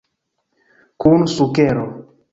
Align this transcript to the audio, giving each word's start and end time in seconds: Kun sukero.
Kun 1.05 1.27
sukero. 1.35 1.85